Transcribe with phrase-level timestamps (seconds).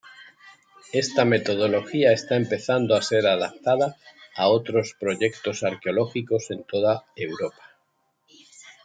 [0.93, 3.97] Esta metodología está empezando a ser adaptada
[4.35, 7.77] a otros proyectos arqueológicos en toda Europa.